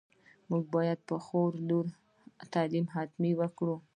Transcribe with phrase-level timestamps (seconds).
[0.49, 1.85] موږ باید په خور لور
[2.53, 3.75] تعليم حتماً وکړو.